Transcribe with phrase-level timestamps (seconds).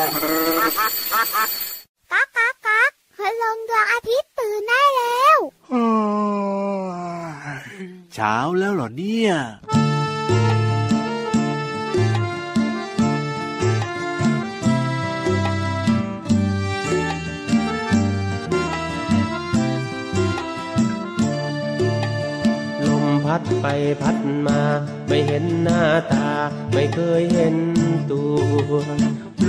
[0.00, 5.38] ก๊ากก๊ากก๊ากพลงดวงอาทิตย์ตื่นได้แล้ว
[8.14, 9.32] เช้าแล้วเหรอเนี่ย
[22.86, 23.66] ลมพัดไป
[24.02, 24.60] พัดมา
[25.06, 25.82] ไม่เห็นหน้า
[26.12, 26.28] ตา
[26.72, 27.56] ไม่เคยเห็น
[28.10, 28.22] ตั
[28.72, 28.74] ว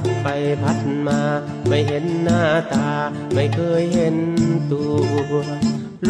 [0.00, 0.26] ดไป
[0.62, 1.20] พัดมา
[1.68, 2.88] ไม่เห็นหน้าตา
[3.34, 4.16] ไม่เคยเห็น
[4.72, 5.42] ตัว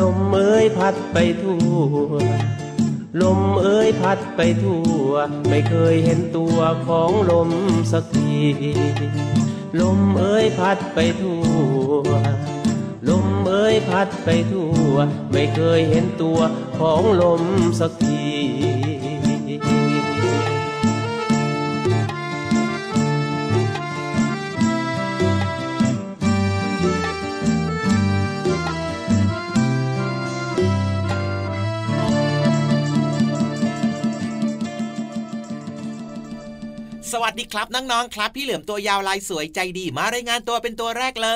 [0.00, 1.62] ลมเอ้ยพัดไปทั่
[2.10, 2.14] ว
[3.22, 5.10] ลมเอ้ยพัดไปทั่ว
[5.48, 7.50] ไม่เคยเห็นตัวของลม
[7.92, 8.34] สักที
[9.80, 11.40] ลมเอ้ยพัดไปทั่
[12.04, 12.10] ว
[13.08, 14.94] ลมเอ้ยพัดไปทั่ว
[15.32, 16.38] ไม่เคยเห็นตัว
[16.78, 17.42] ของลม
[17.80, 18.22] สักที
[37.30, 41.28] วัสดีครับน้องๆครับ พี่เหลือมตัวยาวลายสวยใจดีมารายงานตัวเป็นตัวแรกเล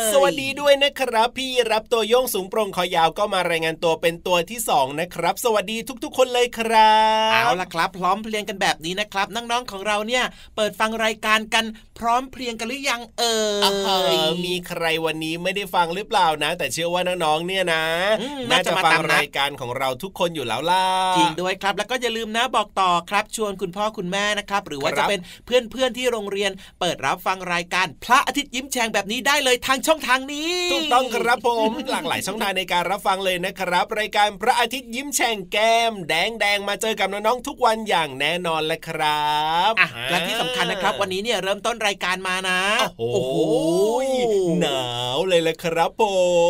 [0.00, 6.92] ย สวัสดีด้วยนะครับ พี่รับตัวโยงสูงโปร่งคอยาวก็มารายงานตัวเป็นตัวที่สองนะครับ สวัสดีทุก ๆ คนเลยครั
[7.28, 10.24] บเอาล่ะครับ พร้อมเพรียงกันแบบนี้นะครับน้องๆของเราเนี่ย
[10.56, 11.64] เปิดฟังรายการกัน
[11.98, 13.34] พร้อมเพรียงกันหรือยังเอ่
[13.86, 17.84] เอยอมีใครวันนี้ไม่ได้ฟังหรือเปล่านะ แต่เชื่อว่าน้องๆเนี่ยนะ
[18.20, 20.84] อืมน่าน่าจะจะมาฟังตามนัดรายการของเราทุกคนอยู่แล้วล่ะ
[21.16, 26.50] จริงด้วยครับ แล้วก็อย่าลืมนะบอกต่อครับ ชวนคุณพ่อคุณแม่นะครับ หรือว่าครัจะบเป็นเพื่อนๆที่โรงเรียน
[26.80, 39.38] เปิดรับฟังรายการพระอาทิตย์ยิ้มแฉ่งแบบนี้ได้เลยทางช่องทางนี้ถูกต้องครับผม หลากหลายช่องทางในการรับฟังเลยนะครับ รายการพระอาทิตย์ยิ้มแฉ่งแก้ม แดงแดงๆมาเจอกับน้องๆทุกวันอย่างแน่นอนเลยครั
[39.70, 42.60] บอะและที่สำคัญนะครับ วันนี้เนี่ยเริ่มต้นรายการมานะ
[42.98, 43.18] โอ้โห
[44.60, 46.02] หนาวเลยแหละครับผ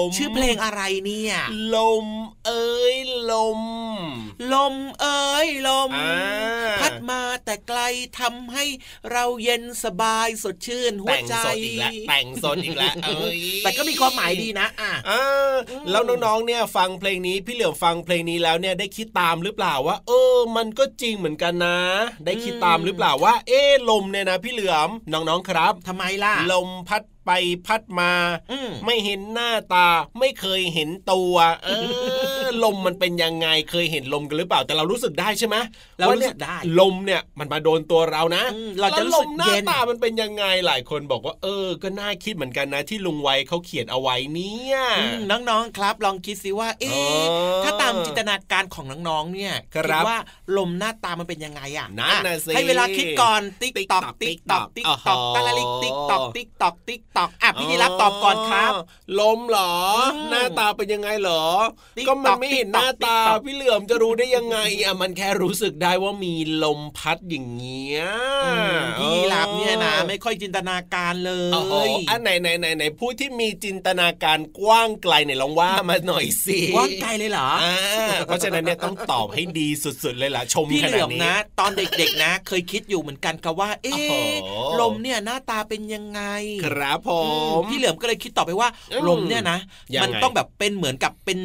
[0.05, 1.35] ม ชื่อเพลงอะไรเนี่ย
[1.75, 2.07] ลม
[2.47, 2.97] เอ้ย
[3.31, 3.61] ลม
[4.53, 7.81] ลมเอ้ยลมอ่าพัดมาแต่ไกล
[8.19, 8.65] ทำให้
[9.13, 15.55] เราเย็นสบายสดชื่นหัวแต่งใจสดอีกแล้วแต่งสดอีกแล้วเอ้ยแต่ก็มีความหมายดีนะอะอ่า
[15.91, 21.79] แล้วน้องๆเนี่ยฟังเพลงนี้พี่เหลือมฟังเพลงนี้แล้วเนี่ยได้คิดตามหรือเปล่าว่า เออ มันก็จริงเหมือนกันนะ
[22.27, 27.33] ได้คิดตามหรือเปล่าว่า เอ๊ะลมเนี่ยนะ พี่เหลือมน้องๆครับทำไมล่ะลมพัด ไป
[27.67, 28.13] พัดมา
[28.53, 31.35] อืมไม่เห็นหน้าตา ไม่เคยเห็นตัว
[31.65, 31.69] เอ
[32.43, 35.57] อ ลมมันเป็นยังไงเคยเห็นลมกันหรือเปล่าแต่เรารู้สึกได้ใช่ไหม
[35.99, 46.99] เราว่รู้นี่ยสึกได้ ลมเนี่ยมันมาโดนตัวเรานะอืมเราจะรู้สึกแล้วลมหน้าเย็นตามันเป็นยังไงหลายคนบอกว่า เออ ก็น่าคิดเหมือนกันนะที่ลุงไว้เขาเขียนเอาไว้เนี่ยอืมน้องๆครับ ลองคิดสิว่า เอ๊ะเอ
[47.61, 50.19] อถ้าตามจินตนาการของน้องๆเนี่ยครับดว่า
[50.57, 58.73] ลมหน้าตามันเป็นยังไงอะนั่นน่ะอ่สิให้เวลาคิดก่อนติ๊กตอก TikTok ติ๊กตอกติ๊กอ๋ตอกอตะละลิกติ๊กตอกติ๊กตอกติ๊กตอกอะพี่ยีรับตอบก่อนครับ
[59.21, 59.75] ลมเหรอ
[60.15, 61.45] อืมหน้าตาเป็นยังไงเหรอ
[61.97, 66.35] ติ๊กก็มันต๊อกไม่เห็นติ๊หกต๊อกน้าตาติ๊กต๊อกพี่เหลือมจะรู้ได้ยังไงอะมันแค่รู้สึกได้ว่ามี
[66.65, 68.01] ลมพัดอย่างเงี้ย
[68.45, 86.21] อืมพี่ยีรับเนี่ยนะ ไม่ค่อยจินตนาการเลโอ้โหยอันไหนไหนไหนไหนผู้ที่มีจินตนาการกว้างไกลไหนลองว่ามาหน่อยสิว่างไกลเลยเหรออ่าเพราะฉะนั้นเนี่ยต้องตอบให้ดีสุดๆเลยล่ะชมพี่ขเหนาลืดอมนี้นะ ตอนเด็กๆนะ เคยคิดอยู่เหมือนกันครับว่า เอ๊โอ้โหะลมเนี่ยหน้าตาเป็นยังไง
[86.65, 87.29] ครับผอื
[87.67, 89.59] มพี่เหลือมก็เลยคิดต่อไปว่าอืมลมเนี่ยนะ
[89.95, 91.39] ยังไงมันต้องแบบเป็นเหมือนกับเป็น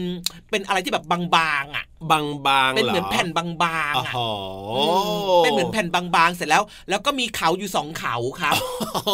[0.50, 3.46] เป็นอะไรที่แบบบางๆอะ บางๆเป็นเหมือนรแผ่นบา
[3.92, 4.20] งๆโอ้อะโห
[5.42, 8.56] มเป็นเหมือนแผ่นบางๆเสร็จแล้ว แล้วก็มีเขาอยู่สองเขาครับ
[8.94, 9.12] โอ้โห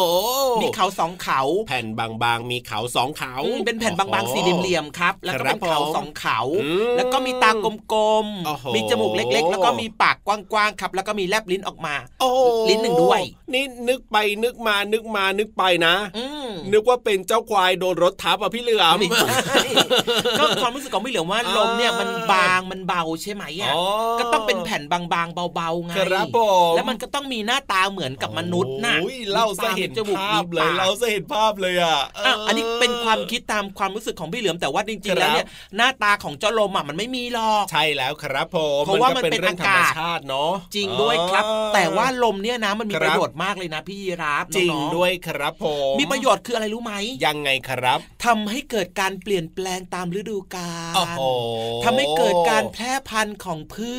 [0.62, 7.68] มีเขาสองเขา แผ่นบางๆมีเขาสองเขาอืมเป็นแผ่นบางๆสี่เหลี่ยมๆครับ แล้วก็เป็นครับเขาผมสองเขาอืมแล้วก็มีตากล
[8.24, 13.20] มโอ้โหๆมีจมูกเล็ก ๆ แล้วก็มีปากกว้างๆครับ แล้วก็มีแลบลิ้นออกมาโอ้โหลิ้นหนึ่งด้วย
[13.52, 19.62] นี่นึกไปนึกมานึกมานึกไปนะอืมนึกว่าเป็นเจ้าควายโดนรถทับอะพี่เหลือมไม่ใช่
[20.38, 23.82] ก็ความรู้สึกของพี่เหลือมว่าอ่าลมเนี่ยมันบางมันมันเบาใช่ไหมอะอ๋อ
[24.20, 26.38] ก็ต้องเป็นแผ่นบางๆเบาๆไงครับผ
[26.70, 35.46] มแล้วมันก็ต้องมีหน้าตาเหมือนกับมนุษย์น่ะโอ้ยเล่าซะเห็นมีตมีจมูกภาพมีเลยปากเล่าซะเห็นภาพเลยอะอะอันนี้เป็นความคิดตามความรู้สึกของพี่เหลือมแต่ว่าจริงๆแล้วเนี่ย
[35.76, 46.94] หน้าตาของเจ้าลมอะมันไม่มีหรอกใช่แล้วครับผมเพราะว่ามันก็เป็นเรื่องธรอารมกาศชาติเนาะจริงด้วยครับอ๋อแต่ว่าลมเนี่ยนะมันมีครับประโยชน์มากเลยนะพี่ยีราฟจริงน้อๆด้วยครับผมมีประโยชน์คืออะไรรู้ไหม
[47.26, 51.20] ยังไงครับทำให้เกิดการเปลี่ยนแปลงตามฤดูกาลโอ้โห
[51.84, 53.92] ทำให้เกิดการแพร่พันธุ์ของพื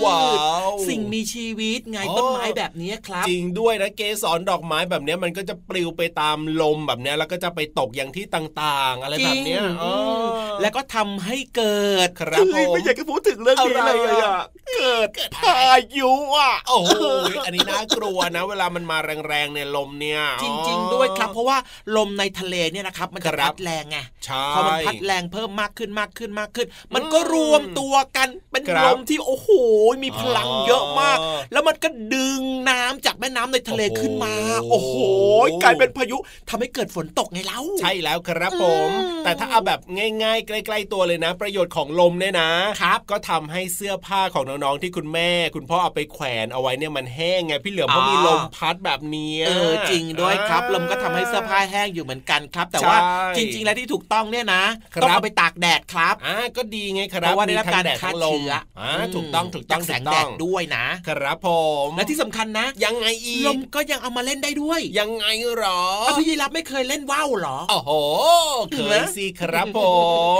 [0.00, 0.22] ชว้า
[0.68, 9.92] วสิ่งมีชีวิตไงอ๋อต้นไม้แบบนี้ครับ จริงด้วยนะเกสรดอกไม้แบบเนี้ยมันก็จะปลิวไปตามลมแบบเนี้ยแล้วก็จะไปตกอย่างที่ต่างๆ อะไรแบบเนี้ยจริงอ๋อ
[10.60, 15.58] แล้วก็ทำให้เกิดครับผมไม่อยากจะพูดถึงเรื่องนี้เลยอะไรอะอะเกิดพา
[15.98, 16.92] ยุอะโอ้โห
[17.44, 18.98] อันนี้น่ากลัวนะ เวลามันมา
[19.28, 21.58] แรงๆเนี่ยลมเนี่ย จริง ๆ ด้วยครับ เพราะว่า
[21.96, 29.48] ลมในทะเลเนี่ยนะครับมันจะครับพัดแรงไงใช่พอมันพัดแรงเพิ่มมากขึ้นมากขึ้นมากขึ้น มันก็รวมตัวกันเป็นครับลมที่โอ้โห
[30.02, 34.34] มีพลังเยอะมากอ๋อแล้วมันก็ดึงน้ำจากแม่น้ำในทะเลโอ้โหขึ้นมา
[34.70, 34.94] โอ้โห
[35.62, 36.16] กลายเป็นพายุ
[36.50, 39.80] ทำให้เกิดฝนตกไงเล่าใช่แล้วครับผมอืมแต่ถ้าเอาแบบ
[40.22, 42.50] ง่ายๆ ใกล้ ๆ ตัวเลยนะ ประโยชน์ของลมเนี่ยนะ
[42.82, 54.62] ครับ ก็ทำให้เสื้อผ้าของน้องๆที่คุณแม่ คุณพ่อเอาไปแขวนเอาไว้เนี่ยมันแห้งไงพี่เหลือมเพราะมีลมพัดแบบนี้เออจริงด้วยครับอ่าลมก็ทำให้เสื้อผ้าแห้งอยู่เหมือนกันครับ แต่ว่าใช่จริง ๆ แล้วที่ถูกต้องเนี่ยนะ
[54.94, 61.48] ครับต้องเอาไปตากแดดครับอ่าก็ดีไงคเพรับราะว่าได้รับการมีทั้งแดดฆ่าทั้งลมเชื้ออ่าอ่ถูกต้องถูกต้องจากแสงถูแดต้ดด้วยนะ ครับผ
[61.86, 67.90] มและที่สำคัญนะ ยังไงอีกลมก็ยังเอามาเล่นได้ด้วย ยังไงหรออ้าวพี่ยีรับไม่เคยเล่นว่าวเหรอโอ้โห
[68.70, 69.80] เคเห็นไหมยสิครับผ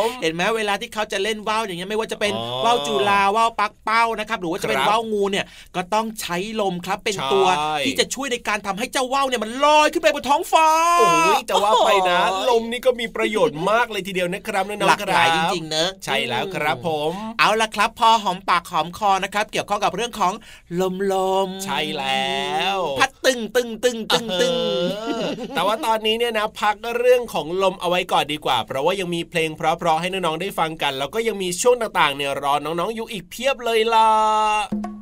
[0.02, 5.44] ม เห็นไหมเวลาที่เขาจะเล่นว่าวอย่างเงี้ยไม่ว่าจะเป็นอ๋อว่าวจุฬาว่าวปักเป้านะครับ หรือว่าจะเป็นครับว่าวงูเนี่ย
[5.76, 7.46] ก็ต้องใช้ลมครับเป็นใช่ตัว
[7.86, 10.68] ที่จะช่วยในการทำให้เจ้าว่าวเนี่ยมันลอยขึ้นไปบนท้องฟ้า
[10.98, 17.12] โอ้ยแต่ว่าไปนะโอ้โหลมนี่ก็มีประโยชน์มากเลยทีเดียวนะครับน้องๆหลากคหรัลายบจริงๆเนอะใช่แล้วครับผม
[17.42, 20.32] เอาละครับ พอหอมปากหอมคอนะครับ เกี่ยวข้องกับเรื่องของ
[20.80, 21.14] ลมล
[21.46, 22.40] มๆใช่แล้
[22.76, 24.54] ว พัดตึงตึงตึงตึงตึง
[24.98, 35.01] เออแต่ว่าตอนนี้เนี่ยนะพักเรื่องของลมเอาไว้ก่อนดีกว่า เพราะว่ายังมีเพลงเพราะๆให้น้องๆได้ฟังกัน แล้วก็ยังมีช่วงต่างๆเนี่ยรอน้องๆอยู่อีกเพียบเลยล่ะ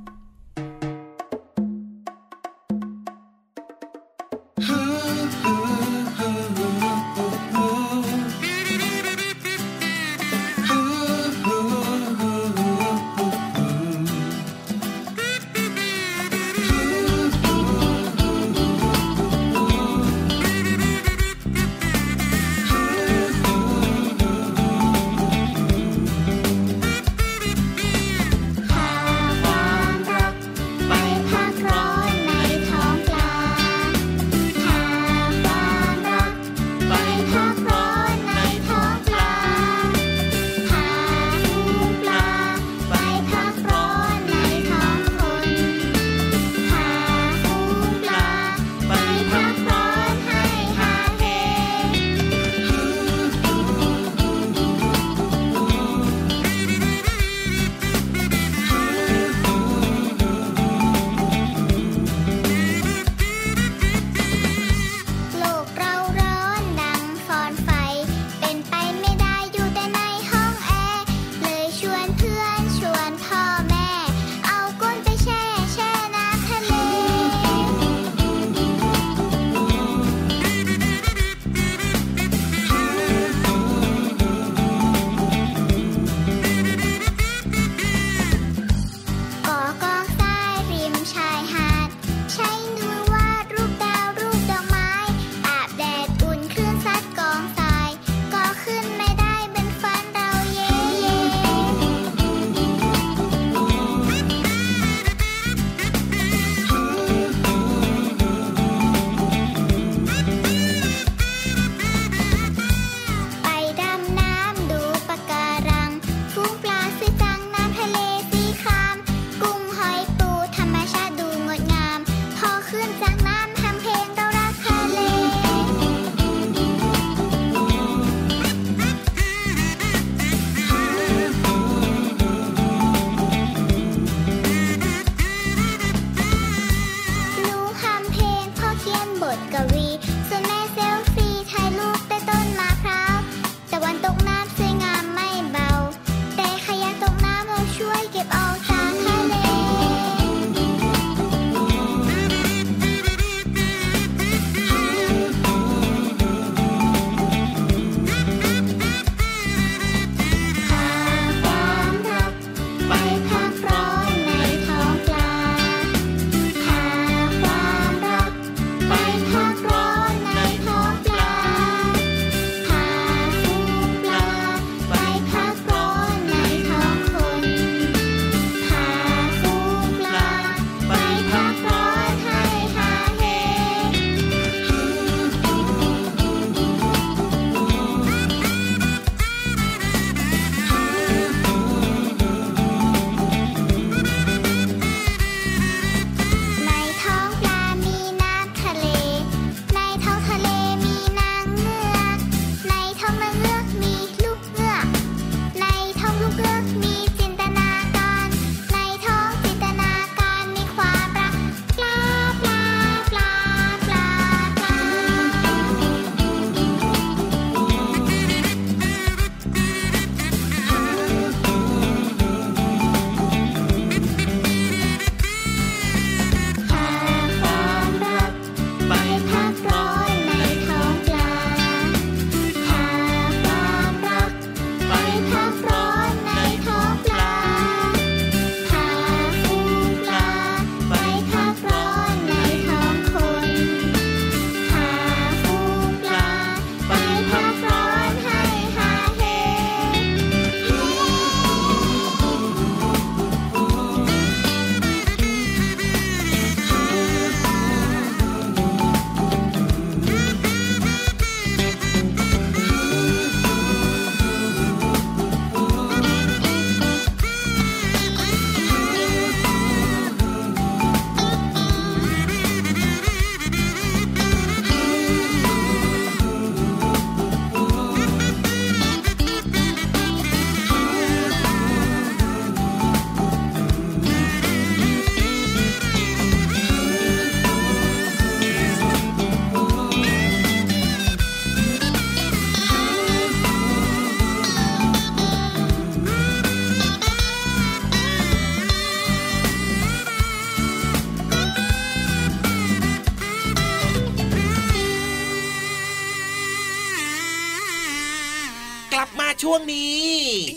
[309.42, 310.04] ช่วงนี้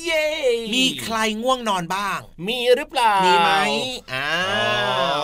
[0.05, 0.25] เย้
[0.73, 3.51] มีใครง่วงนอนบ้าง มีหรือเปล่า มีมีไหม
[4.13, 4.59] อ้าวอ๋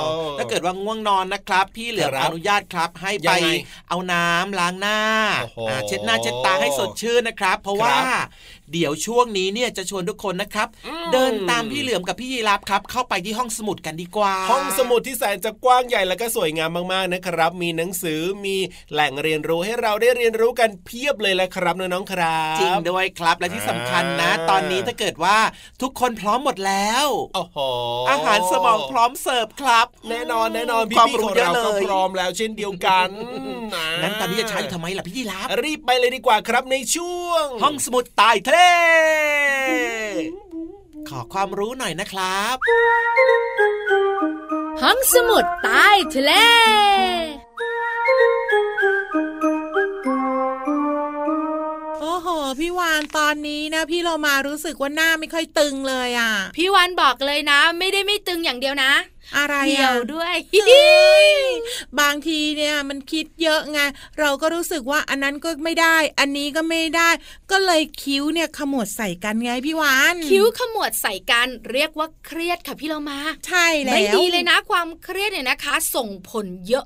[0.06, 3.48] อถ้าเกิดว่าง่วงนอนนะครับ พี่เหลือครับอนุญาตครับให้ยัไปงไง
[3.90, 5.00] เอาน้ำล้างหน้า
[5.42, 7.98] โอ้โหอ่าเช็ดหน้าเช็ดตาให้สดชื่นนะครับ เพราะครับว่า
[8.74, 18.56] เดี๋ยวช่วงนี้เนี่ยจะชวนทุกคนนะครับอืมเดินตามพี่เหลือมกับพี่ยีรับครับ เข้าไปที่ห้องสมุดกันดีกว่า ห้องสมุดที่แสนจะกว้างใหญ่และก็สวยงามมากๆนะครับ มีหนังสือมี
[18.92, 25.38] แหล่งเรียนรู้ให้เราได้เรียนรู้กันเพียบเลยแหละครับน้องๆครับจริงด้วยครับและที่สำคัญนะอ่าตอนนี้ถ้าเกิดว่า
[25.82, 27.58] ทุกคนพร้อมหมดแล้วโอ้โห
[28.10, 33.08] อาหารสมองพร้อมเสิร์ฟครับ แน่นอนแน่นอนความพี่ๆรู้ของเยอะเราเลก็ยพร้อมแล้วเช่นเดียวกัน
[34.02, 38.59] งั้นตอนนี้จะใช้อยู่ทำไมล่ะพี่ยีรับรีบไปเลยดีกว่าครับในช่วง ห้องสมุดใต้ทะเล
[41.10, 42.56] ขอความรู้หน่อยนะครับ
[44.82, 46.32] ห้องสมุดใต้ทะเล
[52.00, 52.28] โอ้โห
[52.60, 58.92] พี่วานตอนนี้นะ พี่เรามารู้สึกว่าหน้าไม่ค่อยตึงเลยอะ พี่วันบอกเลยนะ ไม่ได้ไม่ตึงอย่างเดียวนะ
[59.38, 60.36] อะไรเหี่ยอะวด้วย
[60.68, 61.30] เฮ้ย
[62.00, 63.80] บางทีเนี่ยมันคิดเยอะไง
[64.20, 67.10] เราก็รู้สึกว่าอันนั้นก็ไม่ได้ อันนี้ก็ไม่ได้
[67.52, 76.86] ก็เลยคิ้วเนี่ยขมวดใส่กันไงพี่วานคิ้วขมวดใส่กันเรียกว่าเครียดค่ะพี่เรามา ใช่แล้วไม่ดีเลยนะความเครียดเนี่ยนะคะ ส่งผลเยอะ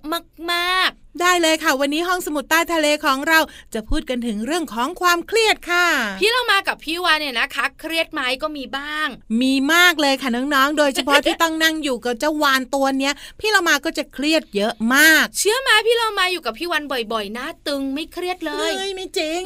[0.52, 0.92] มาก
[1.22, 3.40] ได้เลยค่ะ วันนี้ห้องสมุดใต้ทะเลของเรา
[3.74, 9.08] จะพูดกันถึงเรื่องของความเครียดค่ะๆพี่เรามากับพี่วานเนี่ยนะคะ เครียดไหมก็มีบ้าง
[9.42, 19.44] มีมากเลยค่ะน้องๆ โดยเฉพาะที่ต้องนั่งอยู่กับเจ้าวานตัวเนี้ย พี่เรามาก็จะเครียดเยอะมาก เชื่อไหมพี่เรามาอยู่กับพี่วันบ่อยๆหน้าตึงไม่เครียดเลยเฮ้ยไม่จริง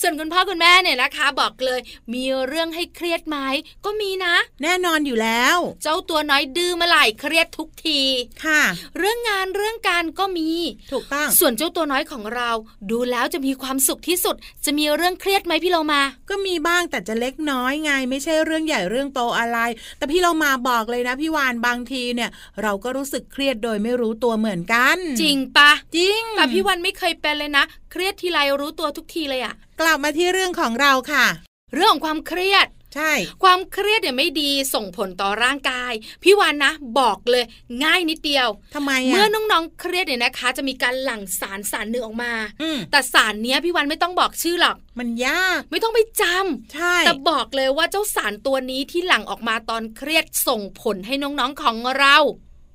[0.00, 1.80] ส่วนคุณพ่อคุณแม่เนี่ยนะคะ บอกเลย
[2.12, 3.38] มีเรื่องให้เครียดไหม
[3.84, 8.00] ก็มีนะ แน่นอนอยู่แล้ว เจ้าตัวน้อยดื้อเมื่อไหร่เครียดทุกที
[8.44, 8.62] ค่ะ
[8.98, 10.50] เรื่องงานเรื่องการก็มี
[10.92, 12.50] ถูกต้องส่วนเจ้าตัวน้อยของเรา
[12.90, 19.58] ดูแล้วจะมีความสุขที่สุด จะมีเรื่องเครียดไหมพี่เรามา ก็มีบ้างแต่จะเล็กน้อยไง ไม่ใช่เรื่องใหญ่เรื่องโตอะไร
[19.98, 22.30] แต่พี่เรามาบอกเลยนะพี่วานบางทีเนี่ย
[22.62, 31.26] เราก็รู้สึกเครียดโดยไม่รู้ตัวเหมือนกัน จริงปะจริงแต่พี่วันไม่เคยเป็นเลยนะ เครียดทีไรรู้ตัวทุกทีเลยอะกลับมาที่เรื่องของเราค่ะ
[31.74, 37.44] เรื่องของความเครียด ใช่ ความเครียดเนี่ยไม่ดีส่งผลต่อร่างกาย พี่วันนะบอกเลย
[37.84, 42.32] ง่ายนิดเดียวทำไมอะเมื่อน้องๆเครียดเนี่ยนะคะ จะมีการหลั่งสารสารหนึ่งออกมา
[42.62, 52.16] อืมแต่สารเนี้ยพี่วันไม่ต้องบอกชื่อหรอก มันยากไม่ต้องไปจำใช่แต่บอกเลยว่าเจ้าสารตัวนี้ที่หลั่งออกมาตอนเครียดส่งผลให้น้องๆของเรา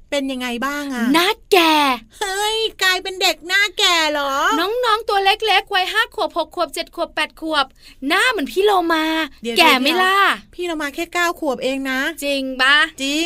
[0.09, 1.73] เป็นยังไงบ้างอะหน้าแก่
[2.19, 7.65] เฮ้ย กลายเป็นเด็กหน้าแก่เหรอ น้องๆตัวเล็กๆวัยห้าขวบหกขวบเจ็ดขวบแปดขวบ
[8.07, 9.05] หน้าเหมือนพี่โลมา
[9.43, 10.17] เดี๋ยวแก่เดี๋ยวไหม่ล่ะ
[10.53, 13.25] พี่เรามาแค่เก้าขวบเองนะ จริงปะจริง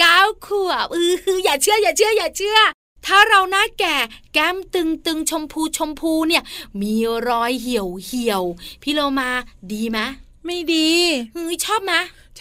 [0.00, 1.14] เก้าขวบเออ
[1.44, 2.58] อย่าเชื่ออย่าเชื่ออย่าเชื่อ
[3.06, 3.96] ถ้าเราหน้าแก่
[4.34, 6.42] แก้มตึงตึงชมพูชมพูเนี่ย
[6.80, 6.94] มี
[7.28, 8.42] รอยเหี่ยวเหี่ยว
[8.82, 9.30] พี่โลมา
[9.72, 9.98] ดีไหม
[10.46, 10.90] ไม่ดี
[11.34, 11.92] เฮ้ยชอบไหม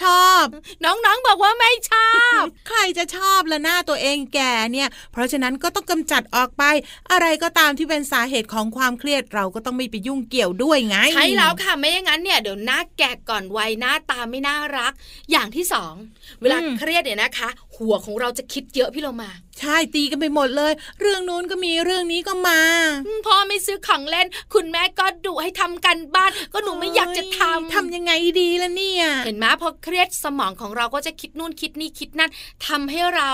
[0.02, 0.46] ชอบ
[0.86, 6.64] น้องๆบอกว่าไม่ชอบ ใครจะชอบละหน้าตัวเองแก่เนี่ย เพราะฉะนั้นก็ต้องกำจัดออกไป
[7.12, 14.94] อะไรก็ตามที่เป็นสาเหตุของความเครียดเราก็ต้องไม่ไปยุ่งเกี่ยวด้วยไงใช่แล้วค่ะไม่อย่างนั้นเนี่ยเดี๋ยวหน้าแก่ก่อนวัยหน้าตาไม่น่ารัก
[15.32, 15.94] อย่างที่สอง
[16.42, 17.50] เวลาเครียดเนี่ยนะคะ
[17.84, 22.62] หัวของเราจะคิดเยอะพี่โลมา ใช่ตีกันไปหมดเลย เรื่องนู้นก็มีเรื่องนี้ก็มา
[23.06, 32.32] อืมพ่อไม่ซื้อของเล่น คุณแม่ก็ดุให้ทำกันบ้าน ก็หนูไม่อยากจะทำทำยังไงดีล่ะเนี่ย เห็นไหมพอเครียดสมองของเราก็จะคิดนู่นคิดนี่คิดนั่น
[32.68, 33.32] ทำให้เรา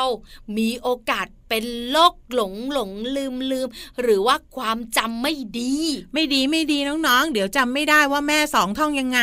[0.58, 3.68] มีโอกาส เป็นโรคหลงหลงลืมลืม
[4.02, 5.76] หรือว่าความจำไม่ดี
[6.14, 6.78] ไม่ดีไม่ดี
[7.08, 9.22] น้องๆ เดี๋ยวจำไม่ได้ว่าแม่สองท่องยังไง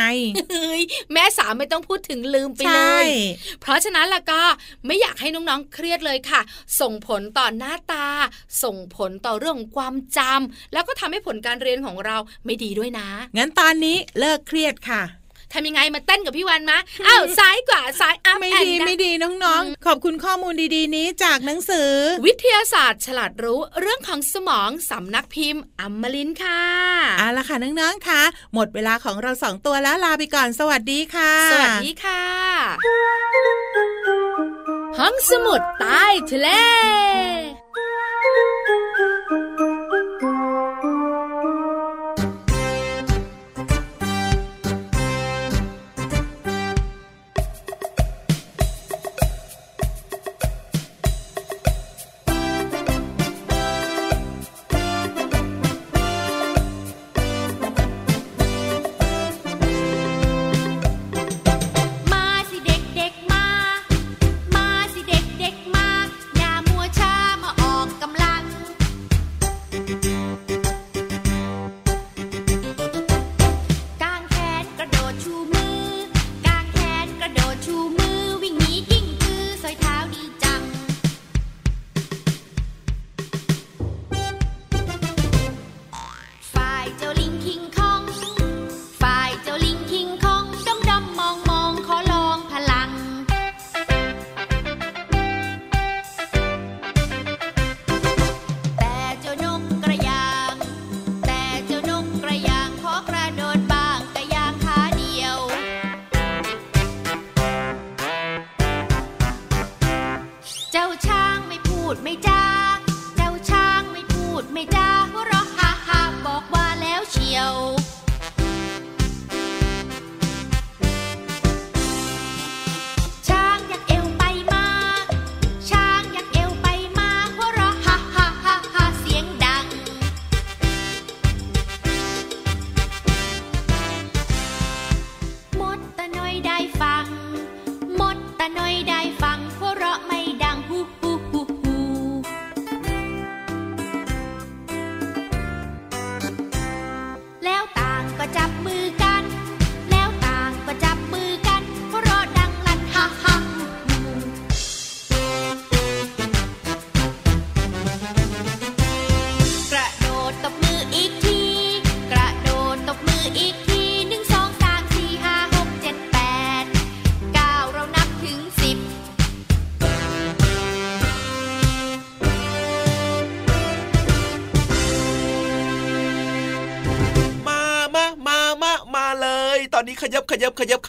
[0.51, 0.81] เฮ้ย
[1.13, 3.07] แม่สามไม่ต้องพูดถึงลืมไปเลใช่ย
[3.61, 4.41] เพราะฉะนั้นล่ะก็
[4.85, 6.41] ไม่อยากให้น้องๆเครียดเลยค่ะ
[6.81, 8.07] ส่งผลต่อหน้าตา
[8.63, 15.03] ส่งผลต่อเรื่องของความจำแล้วก็ทำให้ผลการเรียนของเราไม่ดีด้วยนะ งั้นตอนนี้เลิกเครียดค่ะ
[15.53, 21.91] ทำยังไงมาเต้นกับพี่วันมะอ้าวซ้ายกว่าซ้ายอัพไม่แอนดีด์ไม่ดีน้องๆ ขอบคุณข้อมูลดีๆ นี้จากหนังสือ
[22.25, 26.63] วิทยาศาสตร์ ฉลาดรู้เรื่องของสมองสำนักพิมพ์อัมมลินค่ะ
[27.19, 28.21] เอาละค่ะน้องๆค่ะ
[28.53, 32.23] หมดเวลาของเราสองตัวแล้วลาไปก่อนสวัสดีค่ะ สวัสดีค่ะ
[34.99, 36.49] ห้องสมุดใต้ทะเล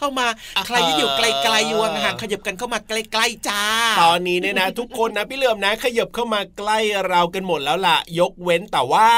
[0.07, 3.61] เข้ามาอ่าใครที่อยู่ไกลๆอยู่ห่างๆขยับกันเข้ามาใกล้ๆจ้า
[4.01, 9.09] ตอนนี้เนี่ยนะทุกคนนะพี่เหลือมนะ ขยับเข้ามาใกล้เรากันหมดแล้วล่ะ ยกเว้นแต่ว่า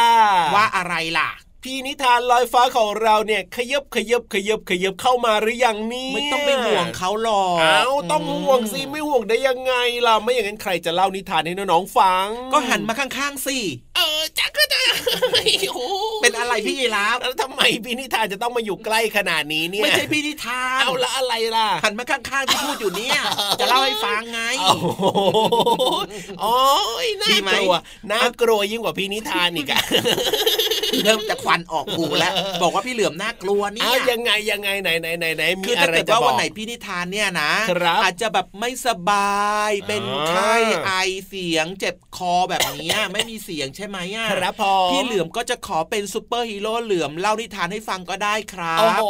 [0.56, 1.30] ว่าอะไรล่ะ
[1.64, 9.74] พี่นิทานลอยฟ้าของเราเนี่ยขยับขยับขยับขยับเข้ามาหรือยังนี่ไม่ต้องไปห่วงเขาหรอกอ้าวต้องห่วงสิไม่ห่วงได้ยังไง
[10.08, 13.58] ล่ะไม่อย่างนั้นใครจะเล่านิทานให้น้องๆฟัง ก็หันมาข้างๆสิ
[13.96, 14.09] เออ
[14.40, 14.84] จักก็ได้
[15.74, 15.88] โอ้
[16.22, 23.20] เป็นอะไรพี่ยีราฟแล้วทำไมพี่นิทานจะต้องมาอยู่ใกล้ขนาดนี้เนี่ยไม่ใช่พี่นิทานเอาละอะไรล่ะหันมาข้างๆที่พูดอยู่เนี่ย
[23.60, 24.88] จะเล่าให้ฟังไงโอ้โห
[26.42, 26.60] โอ้
[27.06, 27.74] ยน่าดีไหมกลัว
[28.12, 29.82] น่ากลัวยิ่งกว่าพี่นิทานอีกอะ
[31.04, 40.56] เริ่มจะควันออกหูแล้ว บอกว่าพี่เหลือมน่ากลัวเนี่เอายยังไงยังไงไหนไหนไหนไหนมีคืออะถ้าไรเกิดจะว่าบอวันกไหนพี่นิทานเนี่ยนะครับอาจจะแบบไม่สบายเป็นอ่าไข้
[40.86, 40.92] ไอ
[41.28, 49.06] เสียงเจ็บคอแบบเนี้ยไม่มีเสียงใช่ไหมอะครับพอพี่เหลือมก็จะขอเป็นซูเปอร์ฮีโร่เหลือมเล่านิทานให้ฟังก็ได้ครับโอ้โห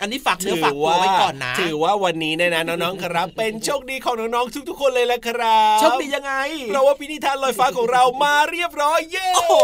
[0.00, 6.34] อันนี้ฝากเนื้อฝากตัวไว้ก่อนนะถือว่าวันนี้เนี่ยนะน้องๆครับ เป็นโชคดีของน้องๆทุก ๆ คนเลยละครับโชคดียังไง
[6.68, 9.54] เพราะว่าพี่นิทานลอยฟ้าของเรามาเรียบร้อยเย้โอ้โห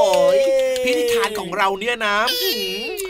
[0.84, 2.54] พี่นิทานของเราเนี่ยนะอื้อหื
[3.04, 3.07] อ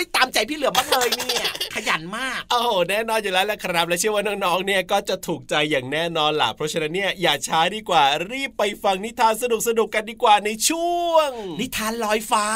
[0.00, 9.44] ไม่ไม่ตามใจพี่เหลือมบ้างเลยเนี่ยขยันมากโอ้โหแน่นอนอยู่แล้วแหละครับ และเชื่อว่าน้องๆเนี่ยก็จะถูกใจอย่างแน่นอนล่ะเพราะฉะนั้นเนี่ยอย่าช้าดีกว่ารีบไปฟังนิทานส
[9.78, 12.46] นุกๆกันดีกว่าในช่วง นิทานลอยฟ้า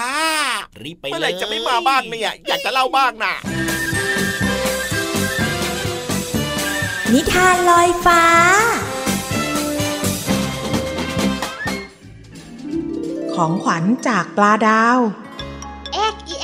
[0.83, 3.35] รีบไปเมื่อไหร่จะไม่มาบ้างเนี่ยอยากจะเล่าบ้างนะ
[7.13, 8.23] นิทานลอยฟ้า
[13.35, 14.99] ของขวัญจากปลาดาว
[15.93, 16.44] เอ็กอีเ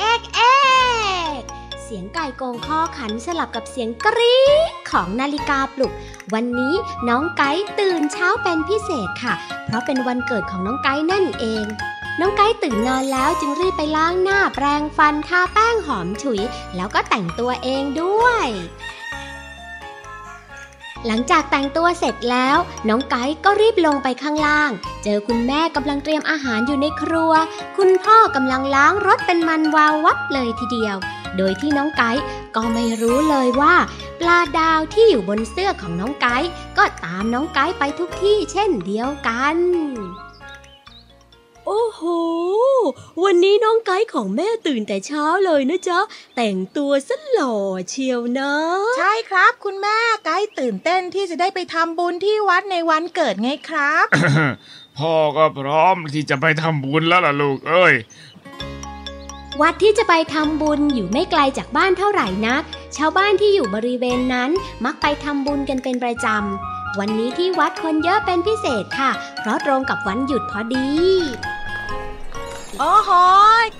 [1.91, 5.93] สีสียงไก่โกงข้อขันสลับกับเสียงกริ๊งของนาฬิกาปลุก
[6.33, 6.73] วันนี้
[7.09, 7.49] น้องไก่
[7.79, 9.33] ตื่นเช้าเป็นพิเศษค่ะ
[9.65, 11.65] เพราะเป็นวันเกิดของน้องไก่นั่นเอง
[12.19, 16.41] น้องไก่ตื่นนอนแล้วจึงรีบไปล้างหน้าแปรงฟันทาแป้งหอมฉุย
[16.75, 18.47] แล้วก็แต่งตัวเองด้วย
[21.07, 22.57] หลังจากแต่งตัวเสร็จแล้ว
[22.89, 24.71] น้องไก่ก็รีบลงไปข้างล่าง
[25.03, 27.33] เจอคุณแม่กำลังเตรียมอาหารอยู่ในครัว
[27.77, 30.97] คุณพ่อกำลังล้างรถเป็นมันวาววับเลยทีเดียว
[31.37, 32.11] โดยที่น้องไก่
[32.55, 33.75] ก็ไม่รู้เลยว่า
[34.19, 36.35] ปลาดาวที่อยู่บนเสื้อของน้องไก่
[36.77, 39.57] ก็ตามน้องไก่ไปทุกที่เช่นเดียวกัน
[41.67, 42.01] โอ้โห
[43.23, 45.99] วันนี้น้องไก่ของแม่ตื่นแต่เช้าเลยนะจ๊ะ
[46.35, 47.55] แต่งตัวซะหล่อ
[47.89, 48.53] เชียวนะ
[48.97, 54.05] ใช่ครับคุณแม่ไกด์ตื่นเต้นที่จะได้ไปทำบุญที่วัดในวันเกิดไงครับ
[54.97, 57.93] พ่อก็พร้อมที่จะไปทำบุญแล้วล่ะลูกเอ้ย
[59.61, 62.63] วัดที่จะไปทำบุญอยู่ไม่ไกลจากบ้านเท่าไหร่นัก
[62.97, 64.49] ชาวบ้านที่อยู่บริเวณนั้น
[64.85, 70.89] มักไปทำบุญกันเป็นประจำ วันนี้ที่วัดคนเยอะเป็นพิเศษค่ะ เพราะตรงกับวันหยุดพอดี
[72.79, 73.09] โอ้โห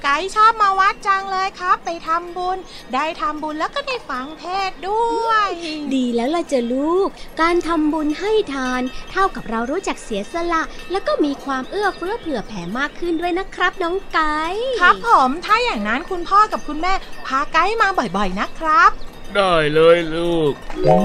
[0.02, 2.58] ไกด์ชอบมาวัดจังเลยครับ ไปทำบุญ
[2.94, 5.50] ได้ทำบุญแล้วก็ได้ฟังเทศน์ด้วย
[5.96, 7.08] ดีแล้วล่ะจะลูก
[7.42, 14.38] การทำบุญให้ทาน เท่ากับเรารู้จักเสียสละ แล้วก็มีความเอื้อเฟื้อเผื่อแผ่มากขึ้นด้วยนะครับ น้องไก่
[14.82, 16.94] ครับผม ถ้าอย่างนั้นคุณพ่อกับคุณแม่
[17.28, 18.92] พาไกด์มาบ่อยๆนะครับ
[19.36, 20.54] ได้เลยลูก
[20.88, 20.96] อื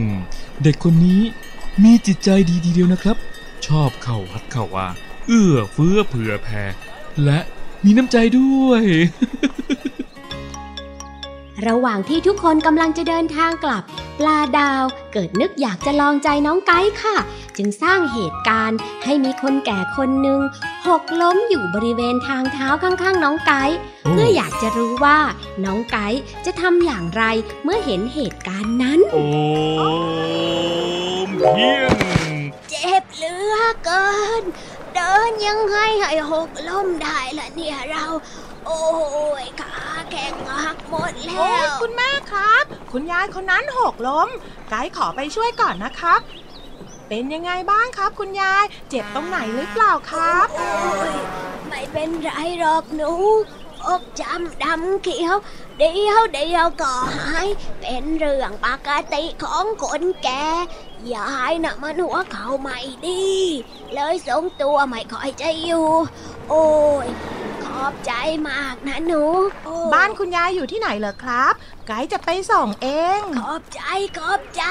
[0.00, 0.04] ม
[0.62, 1.22] เด็กคนนี้
[1.82, 3.16] มีจิตใจดีทีเดียวนะครับ
[3.66, 4.88] ชอบเข้าวัดเข้าว่า
[5.26, 6.62] เอื้อเฟื้อเผื่อแผ่
[7.24, 7.38] และ
[7.84, 8.84] มีน้ำใจด้วย
[11.66, 13.82] ระหว่างที่ทุกคนกำลังจะเดินทางกลับ
[14.18, 17.16] ปลาดาวเกิดนึกอยากจะลองใจน้องไก่ค่ะ
[17.56, 20.40] จึงสร้างเหตุการณ์ให้มีคนแก่คนหนึ่ง
[20.88, 23.62] หกล้มอยู่บริเวณทางเท้าข้างๆ น้องไก่
[24.04, 25.18] โอ้เพื่ออยากจะรู้ว่า
[25.64, 26.06] น้องไก่
[26.46, 27.24] จะทำอย่างไร
[27.64, 29.18] เมื่อเห็นเหตุการณ์นั้น โอ
[31.26, 31.90] มเพียง
[32.70, 34.08] เจ็บเหลือเกิ
[34.40, 34.42] น
[34.94, 38.04] เดินยังไงให้หกล้มได้ละเนี่ยเรา
[38.66, 38.82] โอ้
[39.44, 44.28] ยขา แข็งหักหมดโอ้แล้ยวคุณแม่ครับ คุณยายคนนั้นหกล้ม
[44.70, 46.20] ไกด์ขอไปช่วยก่อนนะครับ
[47.08, 51.16] เป็นยังไงบ้างครับ คุณยาย เจ็บตรงไหนหรือเปล่าครับโอ้ย
[51.68, 53.12] ไม่เป็นไรหรอกหนู
[53.88, 55.36] อกจำดำเขียว
[55.78, 57.48] เดียวเดียวก็หาย
[57.80, 60.46] เป็นเรื่องปกติของคนแก่
[61.14, 63.24] ยายน่ะมันหัวเขาไม่ดี
[63.94, 65.88] เลยทรงตัวไม่ค่อยจะอยู่
[66.48, 66.66] โอ้
[67.06, 67.33] ยข
[67.84, 68.12] อบใจ
[68.48, 69.22] มากนะหนู
[69.64, 71.52] โอ้บ้านคุณยายอยู่ที่ไหนเหรอครับ
[71.86, 73.80] ไกด์จะไปส่งเอง ขอบใจ
[74.18, 74.62] ขอบใจ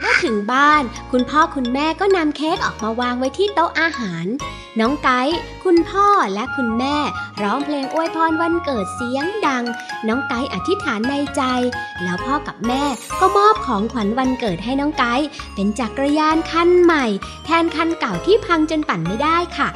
[0.00, 0.82] เมื่อถึงบ้าน
[1.12, 4.26] คุณพ่อคุณแม่ก็นำเค้กออกมาวางไว้ที่โต๊ะอาหาร
[4.80, 5.20] น้องไก่
[5.64, 6.96] คุณพ่อและคุณแม่
[7.42, 9.64] ร้องเพลงอวยพรวันเกิดเสียงดัง
[10.08, 11.42] น้องไก่อธิษฐานในใจ
[12.02, 12.84] แล้วพ่อกับแม่
[13.20, 15.14] ก็มอบของขวัญวันเกิดให้น้องไก่
[15.54, 17.06] เป็นจักรยานคันใหม่
[17.44, 19.68] แทนคันเก่าที่พังจนปั่นไม่ได้ค่ะ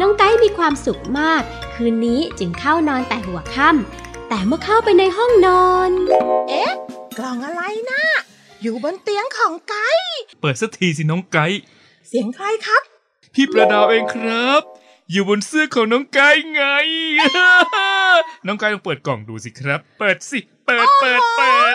[0.00, 1.42] น้องไก่มีความสุขมาก
[1.74, 5.90] คืนนี้จึงเข้านอนแต่หัวค่ำแต่เมื่อเข้าไปในห้องนอน
[6.48, 6.72] เอ๊ะ
[7.18, 8.02] กล่องอะไรนะ
[8.62, 11.46] อยู่บนเตียงของไกด์เปิดสักทีสิน้องไก่
[12.08, 12.82] เสียงใครครับ
[13.34, 14.62] พี่ประดาวเองครับ
[15.10, 16.62] อยู่บนเสื้อของน้องไก่ไง
[18.46, 21.74] น้องไก่ลองเปิดกล่องดูสิครับ เปิดสิ เปิด เปิด เปิด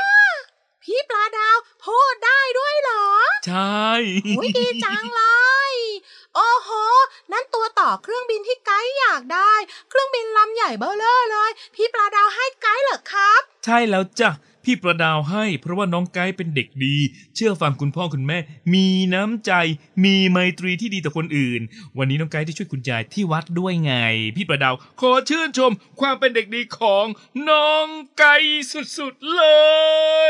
[0.84, 3.06] พี่ปลาดาวพูดได้ด้วยเหรอ
[3.48, 3.86] ใช่
[4.38, 5.24] อุ้ยดีจังเล
[5.67, 5.67] ย
[6.40, 6.70] โอ้โห
[7.32, 9.54] นั่นตัวต่อเครื่องบินที่ไกด์อยากได้
[9.90, 14.30] เครื่องบินลำใหญ่เบ้อเร่อเลย พี่ปลาดาวให้ไกด์เหรอครับ ใช่แล้วจ้ะ
[14.70, 16.98] พี่ประดาวให้ เพราะว่าน้องไก่เป็นเด็กดี
[17.36, 18.38] เชื่อฟังคุณพ่อคุณแม่
[18.74, 19.52] มีน้ำใจ
[20.04, 21.62] มีไมตรีที่ดีต่อคนอื่น
[21.98, 23.94] วันนี้น้องไก่ได้ช่วยคุณยายที่วัดด้วยไง
[24.36, 27.06] พี่ประดาวขอชื่นชมความเป็นเด็กดีของ
[27.50, 27.88] น้อง
[28.20, 28.36] ไก่
[28.98, 29.44] สุดๆเล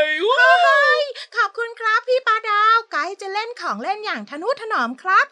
[0.04, 0.54] ยว้า
[0.96, 0.98] ว
[1.36, 5.26] ขอบคุณครับพี่ปลาดาวไกด์จะเล่นของเล่นอย่างทนุถนอมครับ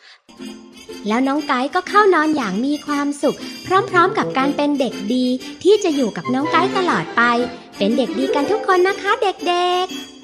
[1.09, 5.27] แล้วน้องไก่ก็เข้านอนอย่างมีความสุข พร้อมๆกับการเป็นเด็กดี
[5.62, 7.23] ที่จะอยู่กับน้องไก่ตลอดไป
[7.77, 10.15] เป็นเด็กดีกันทุกคนนะคะเด็กๆ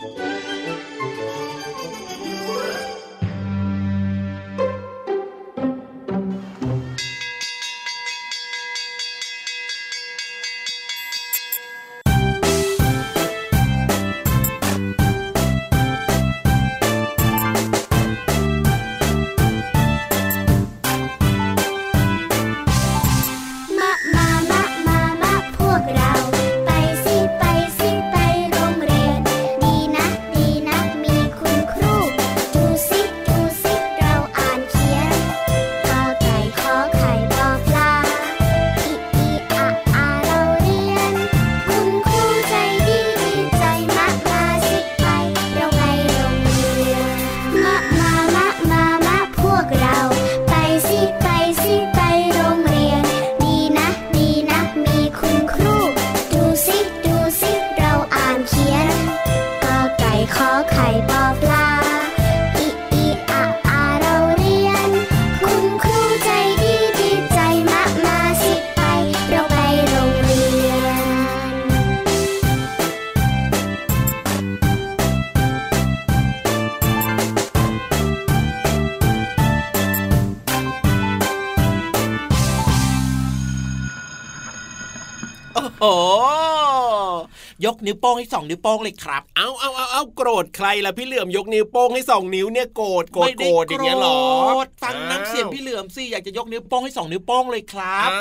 [87.87, 98.21] นิ้วโป้งให้สองนิ้วโป้งเลยครับ เอาเอาเอา เอาโกรธใครล่ะพี่เหลือมยกนิ้วโป้งให้สองนิ้วเนี่ยโกรธโกรธไม่โกได้รธอย่างเงี้ยเหรอโกธฟังน้ำเสียงพี่เหลือมสิอยากจะยกนิ้วโป้งให้สองนิ้วโป้งเลยครับอ่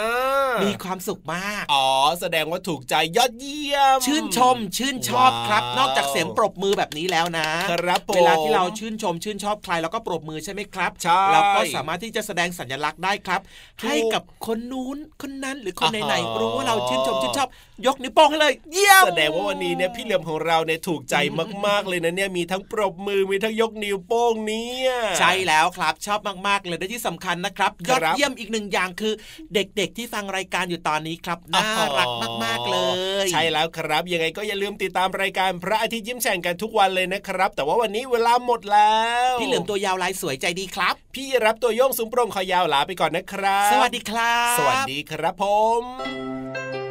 [0.49, 1.88] ามีความสุขมาก อ๋อ
[2.21, 13.41] แสดงว่าถูกใจยอดเยี่ยม ชื่นชม ชื่นชอบครับว้าวนอกจากเสียงปรบมือแบบนี้แล้วนะครับผมเวลาที่เราชื่นชมชื่นชอบใครเราก็ปรบมือใช่ไหมครับใช่เราก็สามารถที่จะแสดงสัญลักษณ์ได้ครับ
[13.79, 17.49] ถูกให้กับคนนู้นคนนั้นหรือคนอ่าไหนฮะๆรู้ว่าเราชื่นชมชื่นชอบ
[17.86, 21.15] ยกนิ้วโป้งให้เลย เยี่ยมแสดงว่าวันนี้เนี่ยพี่เหลือมของเราเนี่ยถูกใจ
[21.61, 29.13] มากๆเลยนะเนี่ยมีทั้งปรบมือมีทั้งยกนิ้วโป้งเนี่ยใช่แล้วครับชอบมากๆเลยและที่สำคัญนะครับคยรัอบดเยี่ยมอีกหนึ่งอย่างคือ
[29.54, 31.69] เด็กๆที่ฟังรายการอยู่ตอนนี้ครับน่า
[32.00, 32.08] รัก
[32.43, 32.78] มากๆเล
[33.24, 39.00] ย ใช่แล้วครับยังไงก็อย่าลืมติดตามรายการพระอาทิตย์ยิ้มแฉ่งกันทุกวันเลยนะครับ แต่ว่าวันนี้เวลาหมดแล้
[39.32, 45.43] วพี่เหลือมตัวยาวลายสวยใจดีครับ พี่รับตัวโยงสูงโปร่งคอยาวลาไปก่อนนะครับ สวัสดีครับ สวัสดีครับผ
[45.82, 46.90] ม